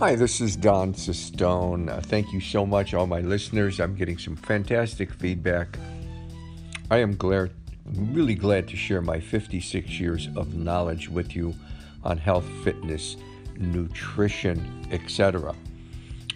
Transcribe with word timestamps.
Hi, 0.00 0.14
this 0.14 0.40
is 0.40 0.56
Don 0.56 0.94
Sistone. 0.94 1.90
Uh, 1.90 2.00
thank 2.00 2.32
you 2.32 2.40
so 2.40 2.64
much, 2.64 2.94
all 2.94 3.06
my 3.06 3.20
listeners. 3.20 3.80
I'm 3.80 3.94
getting 3.94 4.16
some 4.16 4.34
fantastic 4.34 5.12
feedback. 5.12 5.78
I 6.90 7.00
am 7.00 7.16
glad, 7.16 7.50
really 7.84 8.34
glad 8.34 8.66
to 8.68 8.78
share 8.78 9.02
my 9.02 9.20
56 9.20 10.00
years 10.00 10.30
of 10.36 10.54
knowledge 10.54 11.10
with 11.10 11.36
you 11.36 11.54
on 12.02 12.16
health, 12.16 12.46
fitness, 12.64 13.18
nutrition, 13.58 14.88
etc. 14.90 15.54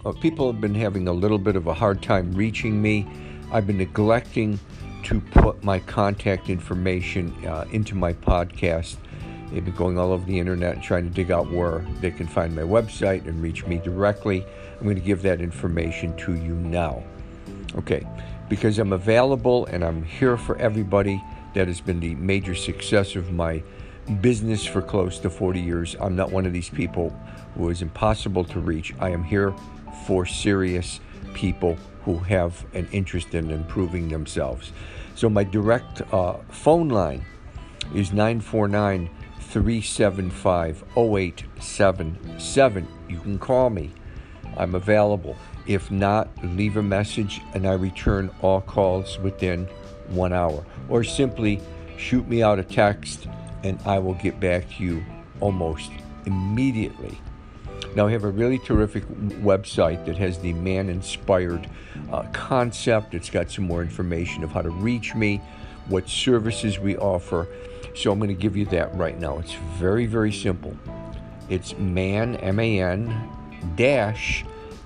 Uh, 0.04 0.12
people 0.12 0.52
have 0.52 0.60
been 0.60 0.74
having 0.74 1.08
a 1.08 1.12
little 1.14 1.38
bit 1.38 1.56
of 1.56 1.66
a 1.66 1.72
hard 1.72 2.02
time 2.02 2.34
reaching 2.34 2.82
me. 2.82 3.06
I've 3.50 3.66
been 3.66 3.78
neglecting 3.78 4.60
to 5.04 5.22
put 5.22 5.64
my 5.64 5.78
contact 5.78 6.50
information 6.50 7.32
uh, 7.46 7.64
into 7.72 7.94
my 7.94 8.12
podcast 8.12 8.98
They've 9.50 9.64
been 9.64 9.74
going 9.74 9.98
all 9.98 10.12
over 10.12 10.24
the 10.24 10.38
internet 10.38 10.82
trying 10.82 11.04
to 11.04 11.10
dig 11.10 11.30
out 11.30 11.50
where 11.50 11.84
they 12.00 12.10
can 12.10 12.26
find 12.26 12.54
my 12.54 12.62
website 12.62 13.26
and 13.26 13.40
reach 13.42 13.66
me 13.66 13.78
directly. 13.78 14.44
I'm 14.78 14.84
going 14.84 14.96
to 14.96 15.02
give 15.02 15.22
that 15.22 15.40
information 15.40 16.16
to 16.18 16.34
you 16.34 16.54
now. 16.54 17.02
Okay, 17.76 18.06
because 18.48 18.78
I'm 18.78 18.92
available 18.92 19.66
and 19.66 19.84
I'm 19.84 20.02
here 20.04 20.36
for 20.36 20.56
everybody. 20.56 21.22
That 21.54 21.68
has 21.68 21.80
been 21.80 22.00
the 22.00 22.16
major 22.16 22.56
success 22.56 23.14
of 23.14 23.30
my 23.30 23.62
business 24.20 24.66
for 24.66 24.82
close 24.82 25.20
to 25.20 25.30
40 25.30 25.60
years. 25.60 25.96
I'm 26.00 26.16
not 26.16 26.32
one 26.32 26.46
of 26.46 26.52
these 26.52 26.68
people 26.68 27.10
who 27.56 27.70
is 27.70 27.80
impossible 27.80 28.44
to 28.46 28.58
reach. 28.60 28.92
I 28.98 29.10
am 29.10 29.22
here 29.22 29.54
for 30.06 30.26
serious 30.26 30.98
people 31.32 31.76
who 32.04 32.18
have 32.18 32.64
an 32.74 32.88
interest 32.92 33.34
in 33.34 33.50
improving 33.50 34.08
themselves. 34.08 34.72
So 35.14 35.28
my 35.28 35.44
direct 35.44 36.02
uh, 36.12 36.38
phone 36.50 36.88
line 36.88 37.24
is 37.94 38.12
949 38.12 39.08
375 39.54 40.84
0877. 40.96 42.88
You 43.08 43.20
can 43.20 43.38
call 43.38 43.70
me. 43.70 43.92
I'm 44.56 44.74
available. 44.74 45.36
If 45.68 45.92
not, 45.92 46.28
leave 46.42 46.76
a 46.76 46.82
message 46.82 47.40
and 47.54 47.64
I 47.64 47.74
return 47.74 48.34
all 48.42 48.60
calls 48.62 49.16
within 49.20 49.66
one 50.08 50.32
hour. 50.32 50.66
Or 50.88 51.04
simply 51.04 51.60
shoot 51.96 52.26
me 52.26 52.42
out 52.42 52.58
a 52.58 52.64
text 52.64 53.28
and 53.62 53.78
I 53.86 54.00
will 54.00 54.14
get 54.14 54.40
back 54.40 54.68
to 54.70 54.82
you 54.82 55.04
almost 55.38 55.92
immediately. 56.26 57.16
Now, 57.94 58.08
I 58.08 58.10
have 58.10 58.24
a 58.24 58.30
really 58.30 58.58
terrific 58.58 59.06
website 59.06 60.04
that 60.06 60.18
has 60.18 60.36
the 60.40 60.52
man 60.52 60.88
inspired 60.88 61.70
uh, 62.10 62.24
concept. 62.32 63.14
It's 63.14 63.30
got 63.30 63.52
some 63.52 63.68
more 63.68 63.82
information 63.82 64.42
of 64.42 64.50
how 64.50 64.62
to 64.62 64.70
reach 64.70 65.14
me, 65.14 65.40
what 65.86 66.08
services 66.08 66.80
we 66.80 66.96
offer 66.96 67.46
so 67.94 68.12
I'm 68.12 68.18
going 68.18 68.28
to 68.28 68.34
give 68.34 68.56
you 68.56 68.66
that 68.66 68.94
right 68.94 69.18
now. 69.18 69.38
It's 69.38 69.54
very, 69.78 70.04
very 70.06 70.32
simple. 70.32 70.76
It's 71.48 71.76
man, 71.78 72.36
M 72.36 72.58
A 72.58 72.80
N, 72.80 73.30
dash, 73.76 74.44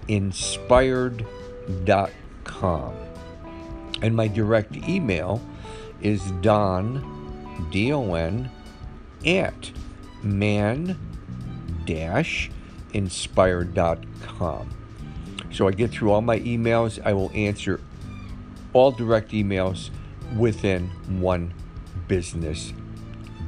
inspired.com. 0.08 2.94
And 4.02 4.14
my 4.14 4.28
direct 4.28 4.76
email 4.76 5.40
is 6.00 6.30
don, 6.42 7.66
D 7.70 7.92
O 7.92 8.14
N, 8.14 8.50
at 9.26 9.72
man 10.22 10.96
dash 11.86 12.50
inspired.com. 12.92 14.70
So 15.50 15.66
I 15.66 15.72
get 15.72 15.90
through 15.90 16.12
all 16.12 16.20
my 16.20 16.38
emails. 16.40 17.00
I 17.04 17.14
will 17.14 17.30
answer 17.34 17.80
all 18.72 18.92
direct 18.92 19.32
emails 19.32 19.90
within 20.36 20.88
one 21.20 21.52
business 22.06 22.72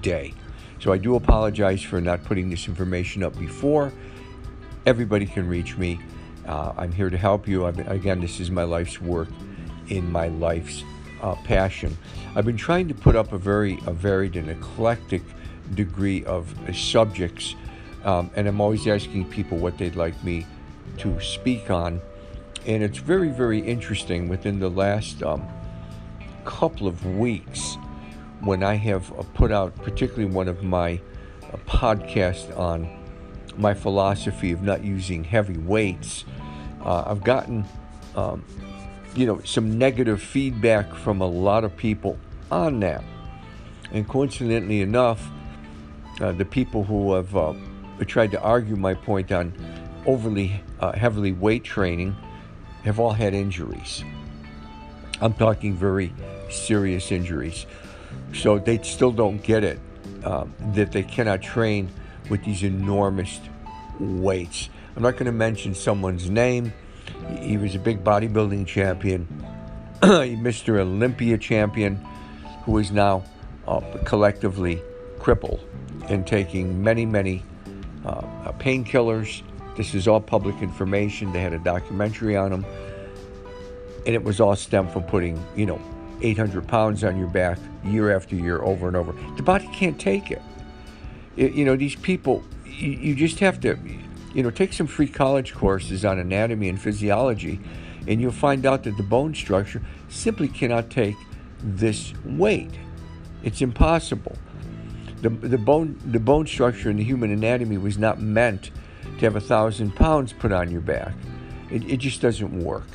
day. 0.03 0.35
So 0.81 0.93
I 0.93 0.99
do 0.99 1.15
apologize 1.15 1.83
for 1.83 2.01
not 2.01 2.25
putting 2.25 2.49
this 2.49 2.67
information 2.67 3.23
up 3.23 3.39
before. 3.39 3.93
Everybody 4.87 5.27
can 5.27 5.47
reach 5.47 5.77
me. 5.77 6.01
Uh, 6.47 6.73
I'm 6.77 6.91
here 6.91 7.11
to 7.11 7.19
help 7.19 7.47
you. 7.47 7.67
I've, 7.67 7.79
again, 7.89 8.21
this 8.21 8.41
is 8.41 8.51
my 8.51 8.65
life's 8.65 9.01
work 9.01 9.29
in 9.89 10.11
my 10.11 10.29
life's 10.29 10.83
uh, 11.21 11.35
passion. 11.45 11.97
I've 12.35 12.47
been 12.47 12.57
trying 12.57 12.89
to 12.89 12.95
put 12.95 13.15
up 13.15 13.33
a 13.33 13.39
very 13.39 13.79
a 13.87 13.93
varied 13.93 14.37
and 14.37 14.49
eclectic 14.49 15.23
degree 15.75 16.25
of 16.25 16.57
uh, 16.69 16.73
subjects, 16.73 17.55
um, 18.05 18.31
and 18.35 18.49
I'm 18.49 18.61
always 18.61 18.87
asking 18.87 19.29
people 19.31 19.59
what 19.59 19.77
they'd 19.77 19.97
like 19.97 20.23
me 20.25 20.47
to 20.99 21.21
speak 21.21 21.71
on. 21.71 22.01
And 22.67 22.83
it's 22.83 22.99
very, 22.99 23.29
very 23.29 23.61
interesting 23.61 24.29
within 24.29 24.59
the 24.59 24.71
last 24.71 25.23
um, 25.23 25.47
couple 26.45 26.87
of 26.87 27.05
weeks 27.05 27.77
when 28.41 28.63
I 28.63 28.75
have 28.75 29.11
uh, 29.13 29.23
put 29.35 29.53
out, 29.53 29.75
particularly 29.77 30.33
one 30.33 30.49
of 30.49 30.63
my 30.63 31.01
uh, 31.43 31.57
podcasts 31.67 32.57
on 32.59 32.89
my 33.57 33.75
philosophy 33.75 34.53
of 34.53 34.63
not 34.63 34.83
using 34.83 35.25
heavy 35.25 35.59
weights, 35.59 36.25
uh, 36.83 37.05
I've 37.07 37.23
gotten, 37.23 37.65
um, 38.17 38.45
you 39.15 39.27
know, 39.27 39.41
some 39.45 39.79
negative 39.79 40.23
feedback 40.23 40.95
from 40.95 41.21
a 41.21 41.27
lot 41.27 41.65
of 41.65 41.77
people 41.77 42.19
on 42.51 42.81
that. 42.81 43.05
And 43.93 44.09
coincidentally 44.09 44.81
enough, 44.81 45.29
uh, 46.21 46.33
the 46.33 46.45
people 46.45 46.85
who 46.85 47.15
have 47.15 47.37
uh, 47.37 47.55
tried 48.07 48.31
to 48.31 48.41
argue 48.41 48.77
my 48.77 48.95
point 48.95 49.33
on 49.33 49.53
overly 50.07 50.63
uh, 50.81 50.93
heavily 50.93 51.33
weight 51.33 51.65
training 51.65 52.17
have 52.85 52.99
all 52.99 53.13
had 53.13 53.35
injuries. 53.35 54.03
I'm 55.21 55.35
talking 55.35 55.75
very 55.75 56.13
serious 56.49 57.13
injuries. 57.13 57.67
So 58.35 58.59
they 58.59 58.79
still 58.83 59.13
don't 59.13 59.43
get 59.43 59.65
it 59.65 59.81
um, 60.25 60.55
that 60.75 60.93
they 60.93 61.03
cannot 61.03 61.43
train 61.43 61.91
with 62.29 62.45
these 62.45 62.63
enormous 62.63 63.41
weights. 63.99 64.69
I'm 64.97 65.03
not 65.03 65.13
going 65.13 65.27
to 65.27 65.33
mention 65.33 65.75
someone's 65.75 66.31
name. 66.31 66.73
He 67.41 67.57
was 67.57 67.75
a 67.75 67.79
big 67.79 68.03
bodybuilding 68.05 68.67
champion, 68.67 69.27
Mr. 70.01 70.79
Olympia 70.79 71.39
champion, 71.39 71.97
who 72.65 72.79
is 72.79 72.91
now 72.91 73.25
uh, 73.67 73.81
collectively 74.05 74.81
crippled 75.19 75.61
and 76.09 76.27
taking 76.27 76.83
many, 76.83 77.07
many 77.07 77.43
uh, 78.05 78.09
uh, 78.09 78.53
painkillers. 78.53 79.43
This 79.77 79.95
is 79.95 80.09
all 80.09 80.21
public 80.21 80.61
information. 80.63 81.33
They 81.33 81.41
had 81.41 81.53
a 81.53 81.59
documentary 81.59 82.37
on 82.37 82.53
him, 82.53 82.67
and 84.07 84.15
it 84.15 84.25
was 84.25 84.41
all 84.41 84.57
stemmed 84.57 84.93
from 84.93 85.05
putting, 85.05 85.43
you 85.55 85.67
know, 85.67 85.81
800 86.23 86.67
pounds 86.67 87.05
on 87.05 87.19
your 87.19 87.29
back 87.29 87.59
year 87.85 88.15
after 88.15 88.37
year 88.37 88.63
over 88.63 88.89
and 88.89 88.97
over. 88.97 89.13
The 89.37 89.43
body 89.43 89.69
can't 89.73 89.99
take 89.99 90.31
it. 90.31 90.43
it 91.37 91.53
you 91.53 91.65
know, 91.65 91.77
these 91.77 91.97
people, 91.97 92.45
you, 92.65 92.91
you 92.91 93.15
just 93.15 93.39
have 93.41 93.61
to, 93.61 93.79
you 94.35 94.43
know, 94.43 94.51
take 94.51 94.73
some 94.73 94.87
free 94.87 95.09
college 95.09 95.55
courses 95.55 96.05
on 96.05 96.19
anatomy 96.19 96.69
and 96.69 96.81
physiology, 96.81 97.61
and 98.07 98.21
you'll 98.21 98.33
find 98.33 98.67
out 98.67 98.85
that 98.85 98.97
the 98.97 99.03
bone 99.03 99.35
structure 99.35 99.83
simply 100.09 100.49
cannot 100.49 100.91
take 100.91 101.17
this 101.63 102.13
weight. 102.25 102.71
It's 103.43 103.63
impossible. 103.63 104.37
The, 105.23 105.29
the, 105.29 105.59
bone, 105.59 105.99
the 106.07 106.21
bone 106.21 106.47
structure 106.47 106.91
in 106.91 106.97
the 106.97 107.05
human 107.05 107.31
anatomy 107.31 107.77
was 107.77 107.99
not 107.99 108.21
meant 108.21 108.71
to 109.19 109.27
have 109.27 109.37
a 109.37 109.41
thousand 109.41 109.95
pounds 109.95 110.33
put 110.33 110.51
on 110.51 110.71
your 110.71 110.81
back. 110.81 111.13
It, 111.71 111.89
it 111.89 111.97
just 111.99 112.23
doesn't 112.23 112.65
work. 112.65 112.87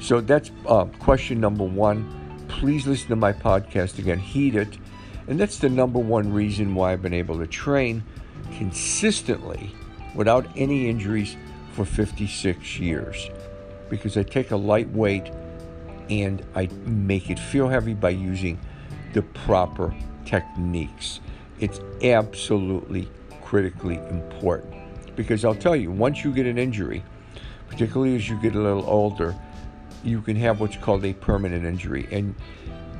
So 0.00 0.20
that's 0.20 0.50
uh, 0.66 0.84
question 0.84 1.40
number 1.40 1.64
one 1.64 2.19
please 2.50 2.86
listen 2.86 3.08
to 3.08 3.16
my 3.16 3.32
podcast 3.32 3.98
again. 3.98 4.18
Heed 4.18 4.56
it. 4.56 4.76
And 5.28 5.38
that's 5.38 5.58
the 5.58 5.68
number 5.68 5.98
one 5.98 6.32
reason 6.32 6.74
why 6.74 6.92
I've 6.92 7.02
been 7.02 7.14
able 7.14 7.38
to 7.38 7.46
train 7.46 8.02
consistently 8.56 9.74
without 10.14 10.46
any 10.56 10.88
injuries 10.88 11.36
for 11.72 11.84
56 11.84 12.78
years. 12.78 13.30
Because 13.88 14.16
I 14.16 14.24
take 14.24 14.50
a 14.50 14.56
light 14.56 14.90
weight 14.90 15.30
and 16.10 16.44
I 16.54 16.68
make 16.84 17.30
it 17.30 17.38
feel 17.38 17.68
heavy 17.68 17.94
by 17.94 18.10
using 18.10 18.58
the 19.12 19.22
proper 19.22 19.94
techniques. 20.24 21.20
It's 21.60 21.80
absolutely 22.02 23.08
critically 23.42 23.96
important. 24.10 24.74
Because 25.14 25.44
I'll 25.44 25.54
tell 25.54 25.76
you, 25.76 25.90
once 25.92 26.24
you 26.24 26.32
get 26.32 26.46
an 26.46 26.58
injury, 26.58 27.04
particularly 27.68 28.16
as 28.16 28.28
you 28.28 28.40
get 28.40 28.54
a 28.54 28.60
little 28.60 28.84
older, 28.86 29.36
you 30.04 30.20
can 30.22 30.36
have 30.36 30.60
what's 30.60 30.76
called 30.76 31.04
a 31.04 31.12
permanent 31.12 31.64
injury. 31.64 32.08
And 32.10 32.34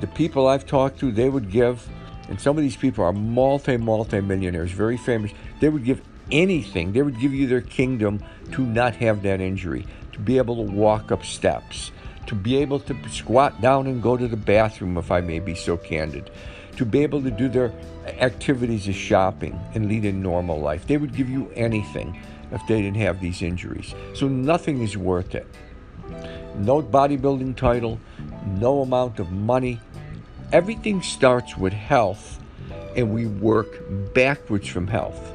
the 0.00 0.06
people 0.06 0.46
I've 0.46 0.66
talked 0.66 0.98
to, 1.00 1.12
they 1.12 1.28
would 1.28 1.50
give, 1.50 1.86
and 2.28 2.40
some 2.40 2.56
of 2.56 2.62
these 2.62 2.76
people 2.76 3.04
are 3.04 3.12
multi, 3.12 3.76
multi 3.76 4.20
millionaires, 4.20 4.70
very 4.70 4.96
famous, 4.96 5.32
they 5.60 5.68
would 5.68 5.84
give 5.84 6.00
anything, 6.30 6.92
they 6.92 7.02
would 7.02 7.18
give 7.20 7.34
you 7.34 7.46
their 7.46 7.60
kingdom 7.60 8.22
to 8.52 8.64
not 8.64 8.94
have 8.96 9.22
that 9.22 9.40
injury, 9.40 9.86
to 10.12 10.18
be 10.18 10.38
able 10.38 10.56
to 10.56 10.72
walk 10.72 11.12
up 11.12 11.24
steps, 11.24 11.92
to 12.26 12.34
be 12.34 12.56
able 12.56 12.80
to 12.80 12.96
squat 13.08 13.60
down 13.60 13.86
and 13.86 14.02
go 14.02 14.16
to 14.16 14.28
the 14.28 14.36
bathroom, 14.36 14.96
if 14.96 15.10
I 15.10 15.20
may 15.20 15.38
be 15.38 15.54
so 15.54 15.76
candid, 15.76 16.30
to 16.76 16.84
be 16.84 17.02
able 17.02 17.22
to 17.22 17.30
do 17.30 17.48
their 17.48 17.72
activities 18.06 18.88
of 18.88 18.94
shopping 18.94 19.58
and 19.74 19.86
lead 19.86 20.04
a 20.04 20.12
normal 20.12 20.60
life. 20.60 20.86
They 20.86 20.96
would 20.96 21.14
give 21.14 21.28
you 21.28 21.50
anything 21.54 22.18
if 22.52 22.60
they 22.66 22.80
didn't 22.80 22.96
have 22.96 23.20
these 23.20 23.42
injuries. 23.42 23.94
So 24.14 24.28
nothing 24.28 24.82
is 24.82 24.96
worth 24.96 25.34
it 25.34 25.46
no 26.56 26.82
bodybuilding 26.82 27.56
title, 27.56 28.00
no 28.46 28.82
amount 28.82 29.18
of 29.18 29.30
money. 29.32 29.80
Everything 30.52 31.02
starts 31.02 31.56
with 31.56 31.72
health, 31.72 32.40
and 32.96 33.12
we 33.12 33.26
work 33.26 33.82
backwards 34.14 34.68
from 34.68 34.86
health. 34.86 35.32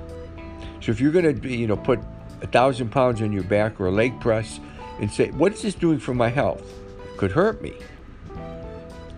So 0.82 0.92
if 0.92 1.00
you're 1.00 1.12
going 1.12 1.42
to, 1.42 1.50
you 1.50 1.68
know, 1.68 1.78
put 1.78 2.00
a 2.42 2.48
thousand 2.48 2.90
pounds 2.90 3.22
on 3.22 3.32
your 3.32 3.44
back 3.44 3.80
or 3.80 3.88
a 3.88 3.92
leg 3.92 4.20
press 4.20 4.60
and 5.00 5.12
say, 5.12 5.32
What 5.32 5.54
is 5.54 5.62
this 5.62 5.74
doing 5.76 6.00
for 6.00 6.14
my 6.14 6.30
health? 6.30 6.62
It 7.06 7.18
could 7.18 7.32
hurt 7.32 7.62
me. 7.62 7.74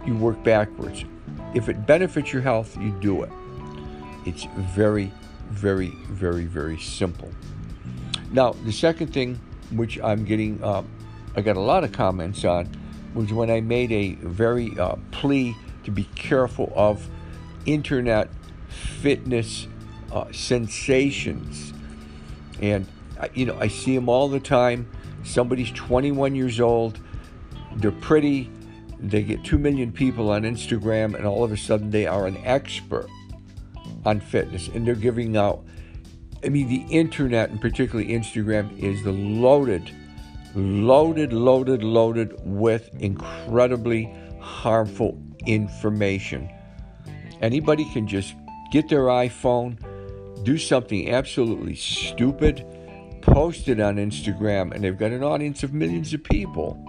You 0.05 0.15
work 0.15 0.41
backwards. 0.43 1.03
If 1.53 1.69
it 1.69 1.85
benefits 1.85 2.31
your 2.31 2.41
health, 2.41 2.77
you 2.77 2.91
do 3.01 3.23
it. 3.23 3.29
It's 4.25 4.45
very, 4.55 5.11
very, 5.49 5.89
very, 6.09 6.45
very 6.45 6.77
simple. 6.77 7.31
Now, 8.31 8.51
the 8.63 8.71
second 8.71 9.13
thing, 9.13 9.39
which 9.71 9.99
I'm 9.99 10.25
getting, 10.25 10.61
uh, 10.63 10.83
I 11.37 11.41
got 11.41 11.55
a 11.55 11.61
lot 11.61 11.83
of 11.83 11.91
comments 11.91 12.43
on, 12.43 12.67
was 13.13 13.31
when 13.31 13.51
I 13.51 13.61
made 13.61 13.91
a 13.91 14.15
very 14.15 14.77
uh, 14.79 14.95
plea 15.11 15.55
to 15.83 15.91
be 15.91 16.05
careful 16.15 16.73
of 16.75 17.07
internet 17.67 18.29
fitness 18.67 19.67
uh, 20.11 20.31
sensations. 20.31 21.73
And, 22.59 22.87
you 23.35 23.45
know, 23.45 23.55
I 23.59 23.67
see 23.67 23.95
them 23.95 24.09
all 24.09 24.27
the 24.29 24.39
time. 24.39 24.89
Somebody's 25.23 25.69
21 25.71 26.33
years 26.33 26.59
old, 26.59 26.99
they're 27.75 27.91
pretty, 27.91 28.49
they 28.99 29.21
get 29.21 29.43
2 29.43 29.59
million 29.59 29.91
people 29.91 30.31
on 30.31 30.41
Instagram, 30.41 31.13
and 31.15 31.27
all 31.27 31.43
of 31.43 31.51
a 31.51 31.57
sudden 31.57 31.91
they 31.91 32.07
are 32.07 32.25
an 32.25 32.37
expert 32.45 33.09
on 34.05 34.21
fitness. 34.21 34.69
And 34.69 34.87
they're 34.87 34.95
giving 34.95 35.37
out, 35.37 35.63
I 36.43 36.49
mean, 36.49 36.67
the 36.67 36.85
internet, 36.89 37.51
and 37.51 37.61
particularly 37.61 38.09
Instagram, 38.09 38.75
is 38.79 39.03
the 39.03 39.11
loaded, 39.11 39.91
loaded, 40.55 41.33
loaded, 41.33 41.83
loaded 41.83 42.33
with 42.43 42.89
incredibly 42.99 44.13
harmful 44.39 45.21
information. 45.45 46.49
Anybody 47.41 47.85
can 47.93 48.07
just 48.07 48.35
get 48.71 48.89
their 48.89 49.03
iPhone, 49.03 49.77
do 50.43 50.57
something 50.57 51.11
absolutely 51.11 51.75
stupid, 51.75 52.65
post 53.21 53.67
it 53.67 53.79
on 53.79 53.97
Instagram, 53.97 54.73
and 54.73 54.83
they've 54.83 54.97
got 54.97 55.11
an 55.11 55.23
audience 55.23 55.63
of 55.63 55.73
millions 55.73 56.13
of 56.13 56.23
people. 56.23 56.83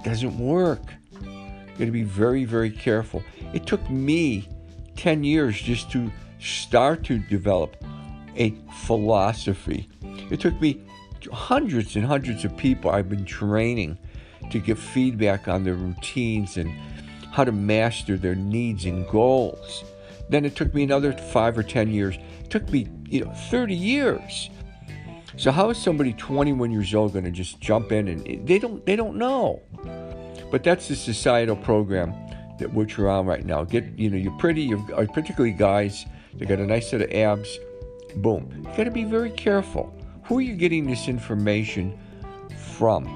It 0.00 0.04
doesn't 0.04 0.38
work. 0.38 0.82
You 1.12 1.78
got 1.78 1.84
to 1.86 1.90
be 1.90 2.02
very, 2.02 2.44
very 2.44 2.70
careful. 2.70 3.22
It 3.54 3.66
took 3.66 3.88
me 3.90 4.48
10 4.96 5.24
years 5.24 5.60
just 5.60 5.90
to 5.92 6.10
start 6.38 7.04
to 7.04 7.18
develop 7.18 7.76
a 8.36 8.54
philosophy. 8.84 9.88
It 10.30 10.40
took 10.40 10.60
me 10.60 10.82
hundreds 11.32 11.96
and 11.96 12.04
hundreds 12.04 12.44
of 12.44 12.56
people 12.56 12.90
I've 12.90 13.08
been 13.08 13.24
training 13.24 13.98
to 14.50 14.58
give 14.58 14.78
feedback 14.78 15.48
on 15.48 15.64
their 15.64 15.74
routines 15.74 16.56
and 16.56 16.70
how 17.32 17.44
to 17.44 17.52
master 17.52 18.16
their 18.16 18.34
needs 18.34 18.84
and 18.84 19.06
goals. 19.08 19.84
Then 20.28 20.44
it 20.44 20.56
took 20.56 20.74
me 20.74 20.82
another 20.82 21.12
five 21.12 21.56
or 21.56 21.62
10 21.62 21.90
years. 21.90 22.16
It 22.44 22.50
took 22.50 22.68
me, 22.70 22.88
you 23.08 23.24
know, 23.24 23.30
30 23.50 23.74
years. 23.74 24.50
So 25.36 25.50
how 25.50 25.68
is 25.70 25.78
somebody 25.78 26.14
21 26.14 26.70
years 26.70 26.94
old 26.94 27.12
going 27.12 27.26
to 27.26 27.30
just 27.30 27.60
jump 27.60 27.92
in 27.92 28.08
and 28.08 28.26
eh, 28.26 28.38
they 28.42 28.58
don't 28.58 28.84
they 28.86 28.96
don't 28.96 29.16
know. 29.16 29.62
But 30.50 30.64
that's 30.64 30.88
the 30.88 30.96
societal 30.96 31.56
program 31.56 32.14
that 32.58 32.72
which 32.72 32.96
we're 32.96 33.08
on 33.08 33.26
right 33.26 33.44
now. 33.44 33.64
Get 33.64 33.84
you 33.98 34.08
know 34.08 34.16
you're 34.16 34.36
pretty, 34.38 34.62
you're 34.62 34.82
particularly 35.08 35.52
guys. 35.52 36.06
They 36.34 36.46
got 36.46 36.58
a 36.58 36.66
nice 36.66 36.90
set 36.90 37.02
of 37.02 37.10
abs. 37.12 37.58
Boom. 38.16 38.50
You 38.56 38.76
got 38.76 38.84
to 38.84 38.90
be 38.90 39.04
very 39.04 39.30
careful. 39.30 39.94
Who 40.26 40.38
are 40.38 40.42
you 40.42 40.56
getting 40.56 40.86
this 40.86 41.06
information 41.06 41.96
from? 42.74 43.06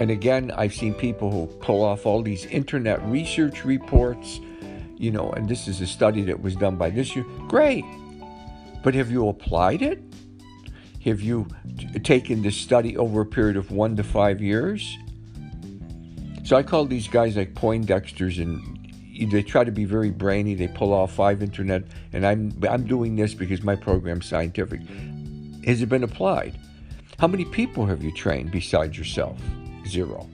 And 0.00 0.10
again, 0.10 0.50
I've 0.56 0.74
seen 0.74 0.92
people 0.92 1.30
who 1.30 1.46
pull 1.58 1.84
off 1.84 2.04
all 2.04 2.20
these 2.20 2.46
internet 2.46 3.00
research 3.04 3.64
reports, 3.64 4.40
you 4.96 5.12
know, 5.12 5.30
and 5.30 5.48
this 5.48 5.68
is 5.68 5.80
a 5.80 5.86
study 5.86 6.22
that 6.22 6.42
was 6.42 6.56
done 6.56 6.76
by 6.76 6.90
this 6.90 7.14
year. 7.14 7.24
Great. 7.46 7.84
But 8.82 8.94
have 8.94 9.10
you 9.10 9.28
applied 9.28 9.82
it? 9.82 10.02
Have 11.04 11.20
you 11.20 11.46
t- 11.78 12.00
taken 12.00 12.42
this 12.42 12.56
study 12.56 12.96
over 12.96 13.20
a 13.20 13.26
period 13.26 13.56
of 13.56 13.70
one 13.70 13.94
to 13.96 14.02
five 14.02 14.40
years? 14.40 14.96
So 16.44 16.56
I 16.56 16.64
call 16.64 16.86
these 16.86 17.06
guys 17.06 17.36
like 17.36 17.54
Poindexters, 17.54 18.42
and 18.42 19.30
they 19.30 19.42
try 19.42 19.62
to 19.62 19.72
be 19.72 19.84
very 19.84 20.10
brainy. 20.10 20.54
They 20.54 20.68
pull 20.68 20.92
off 20.92 21.12
five 21.12 21.40
internet, 21.40 21.84
and 22.12 22.26
I'm 22.26 22.52
I'm 22.68 22.84
doing 22.84 23.14
this 23.14 23.34
because 23.34 23.62
my 23.62 23.76
program's 23.76 24.26
scientific. 24.26 24.80
Has 25.68 25.82
it 25.82 25.90
been 25.90 26.02
applied? 26.02 26.58
How 27.18 27.26
many 27.26 27.44
people 27.44 27.84
have 27.84 28.02
you 28.02 28.10
trained 28.10 28.50
besides 28.50 28.96
yourself? 28.96 29.38
zero. 29.86 30.28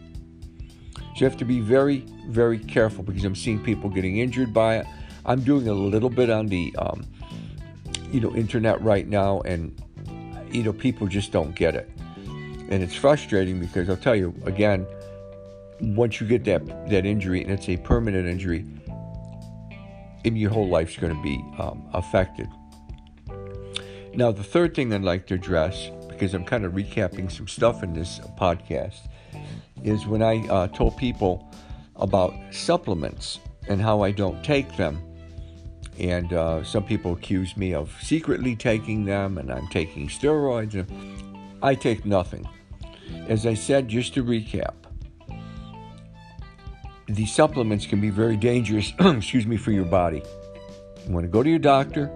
So 0.96 1.02
you 1.16 1.26
have 1.26 1.36
to 1.38 1.44
be 1.44 1.60
very, 1.60 1.98
very 2.28 2.58
careful 2.58 3.02
because 3.02 3.24
I'm 3.24 3.34
seeing 3.34 3.62
people 3.62 3.90
getting 3.90 4.18
injured 4.18 4.54
by 4.54 4.78
it. 4.78 4.86
I'm 5.26 5.40
doing 5.40 5.68
a 5.68 5.72
little 5.72 6.08
bit 6.08 6.30
on 6.30 6.46
the, 6.46 6.74
um, 6.78 7.04
you 8.12 8.20
know, 8.20 8.34
internet 8.34 8.80
right 8.80 9.08
now, 9.08 9.40
and 9.40 9.76
you 10.52 10.62
know, 10.62 10.72
people 10.72 11.08
just 11.08 11.32
don't 11.32 11.54
get 11.54 11.74
it, 11.74 11.88
and 12.68 12.82
it's 12.82 12.94
frustrating 12.94 13.58
because 13.58 13.88
I'll 13.88 13.96
tell 13.96 14.16
you 14.16 14.34
again, 14.44 14.86
once 15.80 16.20
you 16.20 16.28
get 16.28 16.44
that 16.44 16.88
that 16.90 17.06
injury 17.06 17.42
and 17.42 17.52
it's 17.52 17.68
a 17.68 17.76
permanent 17.76 18.28
injury, 18.28 18.64
your 20.24 20.50
whole 20.50 20.68
life's 20.68 20.96
going 20.96 21.14
to 21.14 21.22
be 21.22 21.44
um, 21.58 21.88
affected. 21.92 22.48
Now, 24.16 24.30
the 24.30 24.44
third 24.44 24.74
thing 24.74 24.94
I'd 24.94 25.02
like 25.02 25.26
to 25.26 25.34
address, 25.34 25.90
because 26.08 26.34
I'm 26.34 26.44
kind 26.44 26.64
of 26.64 26.72
recapping 26.72 27.30
some 27.30 27.48
stuff 27.48 27.82
in 27.82 27.92
this 27.92 28.20
podcast, 28.38 29.08
is 29.82 30.06
when 30.06 30.22
I 30.22 30.46
uh, 30.46 30.68
told 30.68 30.96
people 30.96 31.52
about 31.96 32.32
supplements 32.52 33.40
and 33.68 33.80
how 33.80 34.02
I 34.02 34.12
don't 34.12 34.44
take 34.44 34.76
them. 34.76 35.02
And 35.98 36.32
uh, 36.32 36.62
some 36.62 36.84
people 36.84 37.12
accuse 37.12 37.56
me 37.56 37.74
of 37.74 37.92
secretly 38.02 38.54
taking 38.54 39.04
them 39.04 39.36
and 39.38 39.50
I'm 39.50 39.66
taking 39.68 40.08
steroids. 40.08 40.86
I 41.60 41.74
take 41.74 42.04
nothing. 42.04 42.48
As 43.28 43.46
I 43.46 43.54
said, 43.54 43.88
just 43.88 44.14
to 44.14 44.24
recap, 44.24 44.74
these 47.06 47.34
supplements 47.34 47.84
can 47.84 48.00
be 48.00 48.10
very 48.10 48.36
dangerous, 48.36 48.92
excuse 49.00 49.46
me, 49.46 49.56
for 49.56 49.72
your 49.72 49.84
body. 49.84 50.22
You 51.06 51.12
want 51.12 51.24
to 51.24 51.28
go 51.28 51.42
to 51.42 51.50
your 51.50 51.58
doctor, 51.58 52.10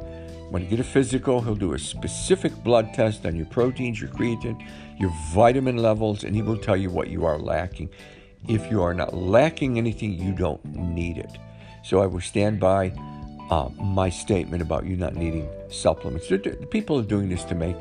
when 0.50 0.62
you 0.62 0.68
get 0.68 0.80
a 0.80 0.84
physical, 0.84 1.42
he'll 1.42 1.54
do 1.54 1.74
a 1.74 1.78
specific 1.78 2.54
blood 2.64 2.94
test 2.94 3.26
on 3.26 3.36
your 3.36 3.46
proteins, 3.46 4.00
your 4.00 4.10
creatine, 4.10 4.66
your 4.98 5.12
vitamin 5.32 5.76
levels, 5.76 6.24
and 6.24 6.34
he 6.34 6.42
will 6.42 6.56
tell 6.56 6.76
you 6.76 6.90
what 6.90 7.08
you 7.08 7.26
are 7.26 7.38
lacking. 7.38 7.90
If 8.48 8.70
you 8.70 8.82
are 8.82 8.94
not 8.94 9.14
lacking 9.14 9.76
anything, 9.76 10.14
you 10.14 10.32
don't 10.32 10.64
need 10.64 11.18
it. 11.18 11.38
So 11.84 12.00
I 12.00 12.06
will 12.06 12.20
stand 12.20 12.60
by 12.60 12.92
uh, 13.50 13.68
my 13.78 14.08
statement 14.08 14.62
about 14.62 14.86
you 14.86 14.96
not 14.96 15.14
needing 15.14 15.48
supplements. 15.70 16.32
People 16.70 16.98
are 16.98 17.02
doing 17.02 17.28
this 17.28 17.44
to 17.44 17.54
make 17.54 17.76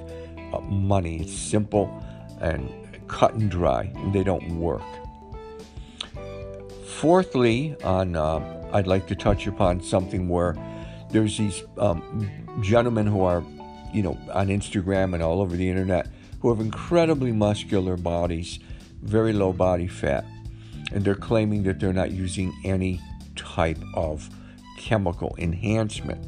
uh, 0.54 0.60
money. 0.62 1.22
It's 1.22 1.34
simple 1.34 2.04
and 2.42 2.70
cut 3.08 3.34
and 3.34 3.50
dry, 3.50 3.92
and 3.96 4.14
they 4.14 4.24
don't 4.24 4.60
work. 4.60 4.82
Fourthly, 6.86 7.76
on 7.84 8.16
uh, 8.16 8.70
I'd 8.74 8.88
like 8.88 9.08
to 9.08 9.16
touch 9.16 9.48
upon 9.48 9.82
something 9.82 10.28
where 10.28 10.56
there's 11.12 11.38
these 11.38 11.64
um, 11.78 12.30
gentlemen 12.62 13.08
who 13.08 13.22
are, 13.22 13.44
you 13.94 14.04
know, 14.04 14.18
on 14.34 14.48
Instagram 14.48 15.14
and 15.14 15.24
all 15.24 15.42
over 15.42 15.56
the 15.56 15.70
internet 15.70 16.08
who 16.42 16.50
have 16.50 16.60
incredibly 16.60 17.32
muscular 17.32 17.98
bodies, 17.98 18.60
very 19.02 19.34
low 19.34 19.54
body 19.54 19.88
fat, 19.88 20.26
and 20.92 21.04
they're 21.04 21.16
claiming 21.16 21.64
that 21.64 21.80
they're 21.80 21.94
not 21.94 22.12
using 22.12 22.54
any 22.64 23.02
type 23.36 23.80
of 23.94 24.30
chemical 24.78 25.36
enhancement. 25.38 26.26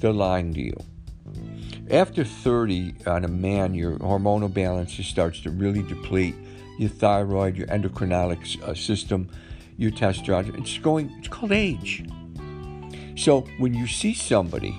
They're 0.00 0.12
lying 0.12 0.52
to 0.54 0.60
you. 0.60 0.76
After 1.90 2.24
30 2.24 2.94
on 3.06 3.24
a 3.24 3.28
man, 3.28 3.74
your 3.74 3.98
hormonal 3.98 4.52
balance 4.52 4.94
just 4.94 5.10
starts 5.10 5.40
to 5.42 5.50
really 5.50 5.82
deplete. 5.82 6.34
Your 6.78 6.90
thyroid, 6.90 7.56
your 7.56 7.68
endocrinologic 7.68 8.62
uh, 8.62 8.74
system, 8.74 9.30
your 9.78 9.90
testosterone. 9.90 10.58
It's 10.58 10.76
going. 10.78 11.14
It's 11.18 11.28
called 11.28 11.52
age. 11.52 12.04
So 13.16 13.42
when 13.58 13.74
you 13.74 13.86
see 13.86 14.14
somebody 14.14 14.76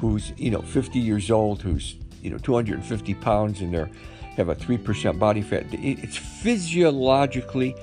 who's 0.00 0.32
you 0.36 0.50
know 0.50 0.62
50 0.62 0.98
years 0.98 1.30
old, 1.30 1.62
who's 1.62 1.96
you 2.22 2.30
know 2.30 2.38
250 2.38 3.14
pounds, 3.14 3.60
and 3.60 3.74
they 3.74 3.90
have 4.36 4.48
a 4.48 4.54
three 4.54 4.78
percent 4.78 5.18
body 5.18 5.42
fat, 5.42 5.66
it's 5.72 6.16
physiologically 6.16 7.74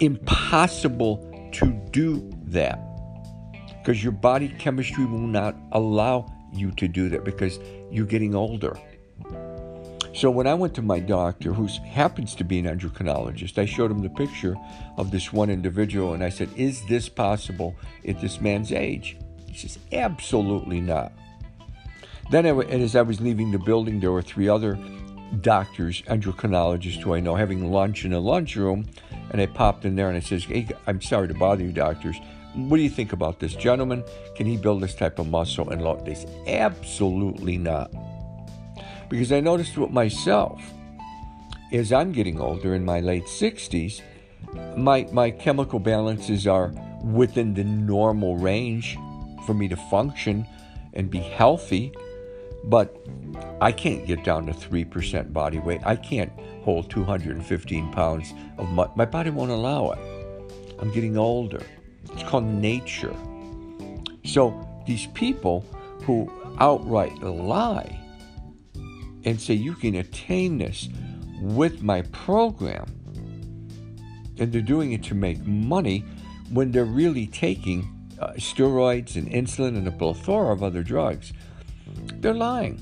impossible 0.00 1.50
to 1.52 1.66
do 1.90 2.30
that 2.44 2.78
because 3.78 4.02
your 4.02 4.12
body 4.12 4.48
chemistry 4.58 5.04
will 5.04 5.18
not 5.18 5.56
allow 5.72 6.26
you 6.52 6.70
to 6.72 6.88
do 6.88 7.08
that 7.08 7.24
because 7.24 7.58
you're 7.90 8.06
getting 8.06 8.34
older. 8.34 8.78
So 10.18 10.32
when 10.32 10.48
I 10.48 10.54
went 10.54 10.74
to 10.74 10.82
my 10.82 10.98
doctor, 10.98 11.52
who 11.52 11.68
happens 11.68 12.34
to 12.34 12.44
be 12.44 12.58
an 12.58 12.64
endocrinologist, 12.64 13.56
I 13.56 13.66
showed 13.66 13.92
him 13.92 14.02
the 14.02 14.10
picture 14.10 14.56
of 14.96 15.12
this 15.12 15.32
one 15.32 15.48
individual 15.48 16.14
and 16.14 16.24
I 16.24 16.28
said, 16.28 16.48
Is 16.56 16.84
this 16.86 17.08
possible 17.08 17.76
at 18.04 18.20
this 18.20 18.40
man's 18.40 18.72
age? 18.72 19.16
He 19.46 19.56
says, 19.56 19.78
Absolutely 19.92 20.80
not. 20.80 21.12
Then, 22.32 22.46
as 22.46 22.96
I 22.96 23.02
was 23.02 23.20
leaving 23.20 23.52
the 23.52 23.60
building, 23.60 24.00
there 24.00 24.10
were 24.10 24.20
three 24.20 24.48
other 24.48 24.76
doctors, 25.40 26.02
endocrinologists 26.08 27.00
who 27.00 27.14
I 27.14 27.20
know, 27.20 27.36
having 27.36 27.70
lunch 27.70 28.04
in 28.04 28.12
a 28.12 28.18
lunchroom. 28.18 28.86
And 29.30 29.40
I 29.40 29.46
popped 29.46 29.84
in 29.84 29.94
there 29.94 30.08
and 30.08 30.16
I 30.16 30.20
says, 30.20 30.42
Hey, 30.42 30.66
I'm 30.88 31.00
sorry 31.00 31.28
to 31.28 31.34
bother 31.34 31.62
you, 31.62 31.70
doctors. 31.70 32.16
What 32.56 32.78
do 32.78 32.82
you 32.82 32.90
think 32.90 33.12
about 33.12 33.38
this 33.38 33.54
gentleman? 33.54 34.02
Can 34.34 34.46
he 34.46 34.56
build 34.56 34.82
this 34.82 34.96
type 34.96 35.20
of 35.20 35.28
muscle 35.28 35.70
and? 35.70 35.80
They 36.04 36.14
said, 36.14 36.48
Absolutely 36.48 37.56
not. 37.56 37.92
Because 39.08 39.32
I 39.32 39.40
noticed 39.40 39.78
with 39.78 39.90
myself, 39.90 40.60
as 41.72 41.92
I'm 41.92 42.12
getting 42.12 42.40
older 42.40 42.74
in 42.74 42.84
my 42.84 43.00
late 43.00 43.24
60s, 43.24 44.02
my, 44.76 45.06
my 45.12 45.30
chemical 45.30 45.78
balances 45.78 46.46
are 46.46 46.72
within 47.02 47.54
the 47.54 47.64
normal 47.64 48.36
range 48.36 48.98
for 49.46 49.54
me 49.54 49.68
to 49.68 49.76
function 49.76 50.46
and 50.94 51.10
be 51.10 51.18
healthy, 51.18 51.92
but 52.64 52.96
I 53.60 53.72
can't 53.72 54.06
get 54.06 54.24
down 54.24 54.46
to 54.46 54.52
3% 54.52 55.32
body 55.32 55.58
weight. 55.58 55.80
I 55.84 55.96
can't 55.96 56.32
hold 56.62 56.90
215 56.90 57.92
pounds 57.92 58.34
of 58.58 58.70
my, 58.70 58.88
my 58.94 59.04
body 59.04 59.30
won't 59.30 59.50
allow 59.50 59.92
it. 59.92 59.98
I'm 60.78 60.92
getting 60.92 61.16
older. 61.16 61.62
It's 62.12 62.22
called 62.24 62.44
nature. 62.44 63.14
So 64.24 64.68
these 64.86 65.06
people 65.08 65.64
who 66.02 66.30
outright 66.58 67.16
lie 67.22 67.98
and 69.28 69.38
say 69.38 69.52
you 69.52 69.74
can 69.74 69.94
attain 69.96 70.56
this 70.56 70.88
with 71.42 71.82
my 71.82 72.00
program, 72.02 72.86
and 74.38 74.50
they're 74.50 74.62
doing 74.62 74.92
it 74.92 75.02
to 75.04 75.14
make 75.14 75.46
money 75.46 76.02
when 76.50 76.72
they're 76.72 76.86
really 76.86 77.26
taking 77.26 77.86
uh, 78.18 78.32
steroids 78.36 79.16
and 79.16 79.28
insulin 79.30 79.76
and 79.76 79.86
a 79.86 79.92
plethora 79.92 80.50
of 80.50 80.62
other 80.62 80.82
drugs, 80.82 81.34
they're 82.20 82.32
lying. 82.32 82.80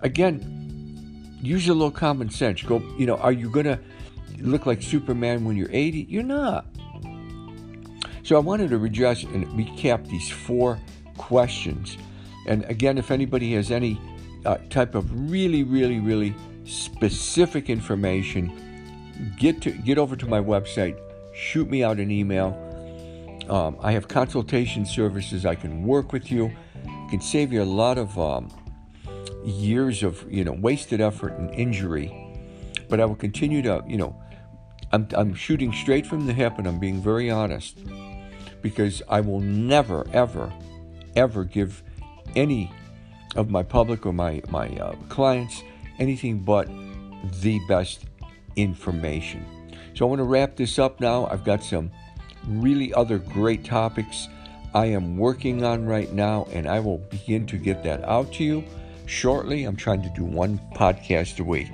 Again, 0.00 1.38
use 1.40 1.68
a 1.68 1.72
little 1.72 1.92
common 1.92 2.30
sense. 2.30 2.60
Go, 2.62 2.80
you 2.98 3.06
know, 3.06 3.16
are 3.18 3.32
you 3.32 3.48
going 3.48 3.66
to 3.66 3.78
look 4.40 4.66
like 4.66 4.82
Superman 4.82 5.44
when 5.44 5.56
you're 5.56 5.70
80? 5.70 6.06
You're 6.08 6.24
not. 6.24 6.66
So 8.24 8.34
I 8.34 8.40
wanted 8.40 8.70
to 8.70 8.84
address 8.84 9.22
and 9.22 9.46
recap 9.48 10.08
these 10.08 10.30
four 10.30 10.80
questions. 11.16 11.96
And 12.48 12.64
again, 12.64 12.98
if 12.98 13.12
anybody 13.12 13.52
has 13.54 13.70
any 13.70 14.00
uh, 14.44 14.58
type 14.70 14.94
of 14.94 15.30
really, 15.30 15.62
really, 15.62 16.00
really 16.00 16.34
specific 16.64 17.68
information, 17.70 18.52
get 19.38 19.60
to 19.62 19.70
get 19.70 19.98
over 19.98 20.16
to 20.16 20.26
my 20.26 20.40
website, 20.40 20.98
shoot 21.34 21.68
me 21.68 21.82
out 21.82 21.98
an 21.98 22.10
email. 22.10 22.60
Um, 23.48 23.76
I 23.80 23.92
have 23.92 24.08
consultation 24.08 24.86
services. 24.86 25.44
I 25.44 25.54
can 25.54 25.82
work 25.84 26.12
with 26.12 26.30
you. 26.30 26.50
Can 27.10 27.20
save 27.20 27.52
you 27.52 27.62
a 27.62 27.64
lot 27.64 27.98
of 27.98 28.18
um, 28.18 28.50
years 29.44 30.02
of 30.02 30.24
you 30.30 30.44
know 30.44 30.52
wasted 30.52 31.00
effort 31.00 31.34
and 31.34 31.52
injury. 31.54 32.12
But 32.88 33.00
I 33.00 33.04
will 33.04 33.16
continue 33.16 33.62
to 33.62 33.82
you 33.86 33.96
know 33.96 34.16
I'm, 34.92 35.08
I'm 35.14 35.34
shooting 35.34 35.72
straight 35.72 36.06
from 36.06 36.26
the 36.26 36.32
hip 36.32 36.58
and 36.58 36.66
I'm 36.66 36.78
being 36.78 37.02
very 37.02 37.30
honest 37.30 37.78
because 38.62 39.02
I 39.08 39.20
will 39.20 39.40
never 39.40 40.06
ever 40.12 40.52
ever 41.16 41.44
give 41.44 41.82
any 42.34 42.72
of 43.36 43.50
my 43.50 43.62
public 43.62 44.06
or 44.06 44.12
my 44.12 44.42
my 44.50 44.68
uh, 44.76 44.94
clients 45.08 45.62
anything 45.98 46.38
but 46.38 46.68
the 47.40 47.60
best 47.68 48.04
information. 48.56 49.44
So 49.94 50.06
I 50.06 50.08
want 50.08 50.18
to 50.18 50.24
wrap 50.24 50.56
this 50.56 50.78
up 50.78 51.00
now. 51.00 51.26
I've 51.26 51.44
got 51.44 51.62
some 51.62 51.90
really 52.46 52.92
other 52.94 53.18
great 53.18 53.64
topics 53.64 54.28
I 54.74 54.86
am 54.86 55.16
working 55.16 55.64
on 55.64 55.86
right 55.86 56.12
now, 56.12 56.48
and 56.50 56.68
I 56.68 56.80
will 56.80 56.98
begin 56.98 57.46
to 57.46 57.56
get 57.56 57.84
that 57.84 58.02
out 58.04 58.32
to 58.34 58.44
you 58.44 58.64
shortly. 59.06 59.64
I'm 59.64 59.76
trying 59.76 60.02
to 60.02 60.08
do 60.10 60.24
one 60.24 60.60
podcast 60.74 61.38
a 61.38 61.44
week. 61.44 61.70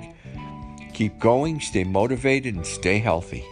Keep 0.93 1.17
going, 1.17 1.59
stay 1.59 1.83
motivated, 1.83 2.53
and 2.53 2.65
stay 2.65 2.99
healthy. 2.99 3.43